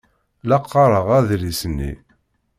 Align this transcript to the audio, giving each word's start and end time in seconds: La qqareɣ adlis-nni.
La 0.49 0.57
qqareɣ 0.63 1.07
adlis-nni. 1.17 1.91